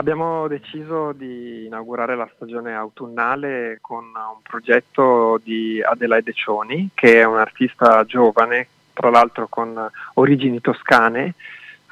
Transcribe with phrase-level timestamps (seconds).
[0.00, 7.24] Abbiamo deciso di inaugurare la stagione autunnale con un progetto di Adelaide Cioni, che è
[7.24, 11.34] un'artista giovane, tra l'altro con origini toscane,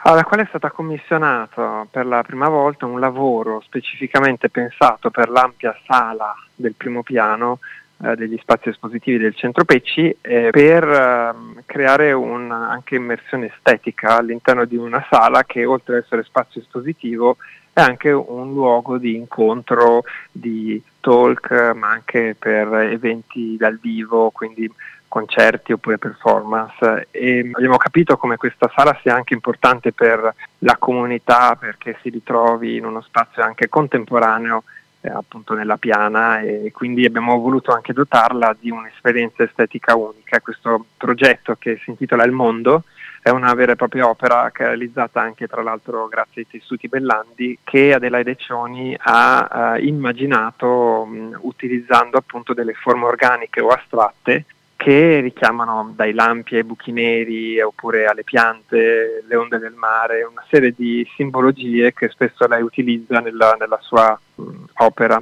[0.04, 5.79] alla quale è stata commissionato per la prima volta un lavoro specificamente pensato per l'ampia
[5.85, 7.59] sala del primo piano
[7.99, 14.65] degli spazi espositivi del centro Pecci eh, per eh, creare un, anche immersione estetica all'interno
[14.65, 17.38] di una sala che oltre ad essere spazio espositivo
[17.73, 24.71] è anche un luogo di incontro, di talk, ma anche per eventi dal vivo, quindi
[25.07, 27.09] concerti oppure performance.
[27.10, 32.77] E abbiamo capito come questa sala sia anche importante per la comunità perché si ritrovi
[32.77, 34.65] in uno spazio anche contemporaneo
[35.01, 40.41] eh, appunto nella piana e quindi abbiamo voluto anche dotarla di un'esperienza estetica unica.
[40.41, 42.84] Questo progetto che si intitola Il Mondo
[43.21, 46.88] è una vera e propria opera che è realizzata anche tra l'altro grazie ai tessuti
[46.88, 54.45] Bellandi che Adelaide Cioni ha eh, immaginato mh, utilizzando appunto delle forme organiche o astratte
[54.79, 60.45] che richiamano dai lampi ai buchi neri oppure alle piante, le onde del mare, una
[60.49, 64.42] serie di simbologie che spesso lei utilizza nella, nella sua mh,
[64.78, 65.20] opera.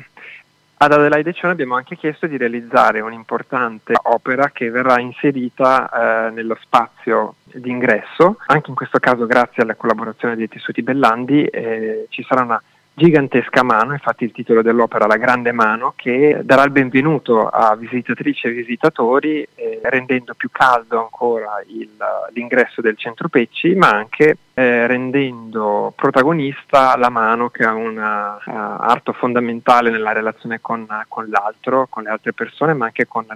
[0.78, 6.56] Ad Adelaide Cione abbiamo anche chiesto di realizzare un'importante opera che verrà inserita eh, nello
[6.60, 12.42] spazio d'ingresso, anche in questo caso grazie alla collaborazione dei tessuti Bellandi eh, ci sarà
[12.42, 12.62] una
[12.98, 18.46] gigantesca mano, infatti il titolo dell'opera La grande mano, che darà il benvenuto a visitatrici
[18.46, 21.90] e visitatori eh, rendendo più caldo ancora il,
[22.32, 28.50] l'ingresso del centro Pecci, ma anche eh, rendendo protagonista la mano che ha un uh,
[28.50, 33.26] arto fondamentale nella relazione con, con, l'altro, con le altre persone, ma anche con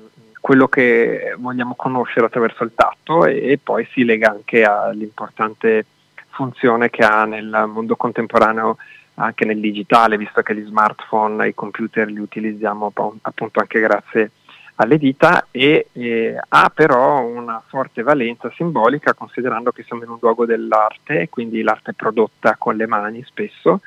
[0.41, 5.84] quello che vogliamo conoscere attraverso il tatto e, e poi si lega anche all'importante
[6.30, 8.78] funzione che ha nel mondo contemporaneo
[9.14, 14.30] anche nel digitale, visto che gli smartphone e i computer li utilizziamo appunto anche grazie
[14.77, 20.18] alle dita e eh, ha però una forte valenza simbolica considerando che siamo in un
[20.20, 23.80] luogo dell'arte, quindi l'arte prodotta con le mani spesso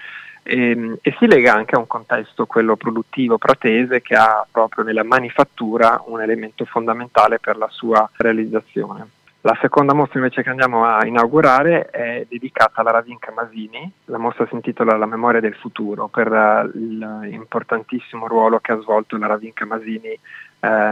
[0.44, 4.84] e, ehm, e si lega anche a un contesto, quello produttivo pratese, che ha proprio
[4.84, 9.08] nella manifattura un elemento fondamentale per la sua realizzazione.
[9.46, 14.48] La seconda mostra invece che andiamo a inaugurare è dedicata alla Ravinca Masini, la mostra
[14.48, 19.66] si intitola La memoria del futuro per uh, l'importantissimo ruolo che ha svolto la Ravinca
[19.66, 20.20] Masini eh,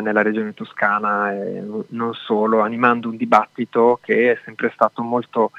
[0.02, 5.52] nella regione toscana e non solo, animando un dibattito che è sempre stato molto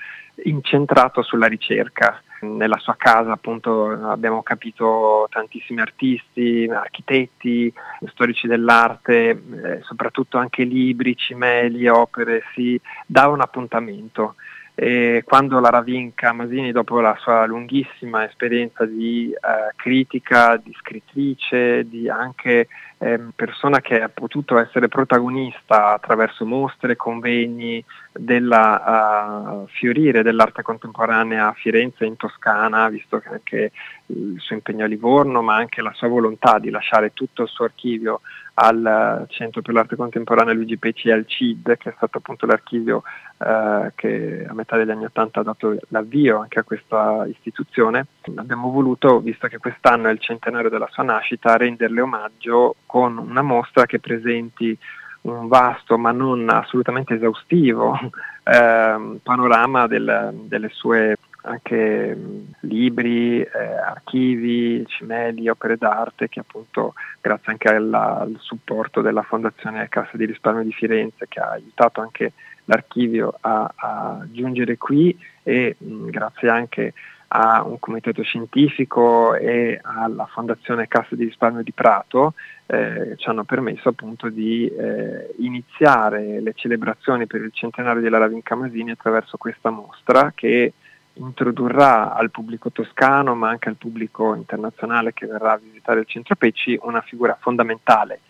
[0.45, 7.73] incentrato sulla ricerca nella sua casa appunto abbiamo capito tantissimi artisti, architetti,
[8.09, 14.35] storici dell'arte, eh, soprattutto anche libri, cimeli, opere, si dà un appuntamento.
[14.75, 21.87] E quando la Ravinca Masini, dopo la sua lunghissima esperienza di eh, critica, di scrittrice,
[21.87, 30.23] di anche eh, persona che ha potuto essere protagonista attraverso mostre, convegni della uh, fiorire
[30.23, 33.73] dell'arte contemporanea a Firenze in Toscana, visto che anche
[34.07, 37.65] il suo impegno a Livorno, ma anche la sua volontà di lasciare tutto il suo
[37.65, 38.21] archivio
[38.55, 43.03] al Centro per l'Arte Contemporanea Luigi Pecci e al CID, che è stato appunto l'archivio
[43.39, 48.07] eh, che a metà degli anni Ottanta ha dato l'avvio anche a questa istituzione.
[48.37, 53.43] Abbiamo voluto, visto che quest'anno è il centenario della sua nascita, renderle omaggio con una
[53.43, 54.79] mostra che presenti
[55.23, 57.97] un vasto ma non assolutamente esaustivo
[58.43, 62.17] eh, panorama del, delle sue anche
[62.61, 63.49] libri, eh,
[63.85, 70.27] archivi, cimeli, opere d'arte che appunto grazie anche alla, al supporto della Fondazione Cassa di
[70.27, 72.33] Risparmio di Firenze che ha aiutato anche
[72.67, 76.93] l'archivio a, a giungere qui e mh, grazie anche
[77.35, 82.35] a un comitato scientifico e alla Fondazione Cassa di Risparmio di Prato
[82.67, 88.55] eh, ci hanno permesso appunto di eh, iniziare le celebrazioni per il centenario della Ravinca
[88.55, 90.75] Masini attraverso questa mostra che
[91.15, 96.37] introdurrà al pubblico toscano ma anche al pubblico internazionale che verrà a visitare il centro
[96.37, 98.21] Pecci una figura fondamentale,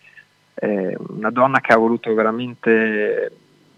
[0.55, 3.31] eh, una donna che ha voluto veramente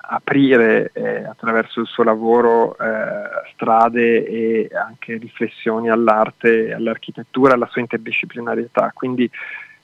[0.08, 7.82] aprire eh, attraverso il suo lavoro eh, strade e anche riflessioni all'arte, all'architettura, alla sua
[7.82, 8.92] interdisciplinarietà.
[8.94, 9.30] Quindi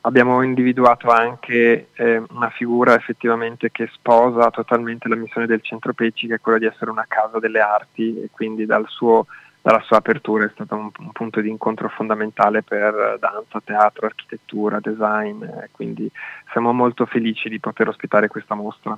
[0.01, 6.27] abbiamo individuato anche eh, una figura effettivamente che sposa totalmente la missione del Centro Pecci,
[6.27, 9.27] che è quella di essere una casa delle arti e quindi dal suo,
[9.61, 14.79] dalla sua apertura è stato un, un, punto di incontro fondamentale per danza, teatro, architettura,
[14.79, 16.09] design, quindi
[16.51, 18.97] siamo molto felici di poter ospitare questa mostra.